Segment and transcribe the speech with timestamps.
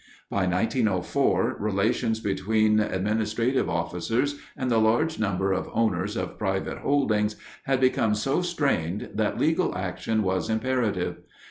[0.31, 7.35] By 1904 relations between administrative officers and the large number of owners of private holdings
[7.65, 11.17] had become so strained that legal action was imperative.